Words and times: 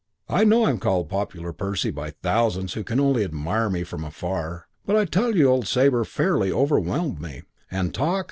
I 0.29 0.43
know 0.45 0.65
I'm 0.65 0.79
called 0.79 1.09
Popular 1.09 1.53
Percy 1.53 1.91
by 1.91 2.09
thousands 2.09 2.73
who 2.73 2.83
can 2.83 2.99
only 2.99 3.23
admire 3.23 3.69
me 3.69 3.83
from 3.83 4.03
afar, 4.03 4.67
but 4.83 4.95
I 4.95 5.05
tell 5.05 5.35
you 5.35 5.47
old 5.47 5.67
Sabre 5.67 6.05
fairly 6.05 6.51
overwhelmed 6.51 7.21
me. 7.21 7.43
And 7.69 7.93
talk! 7.93 8.19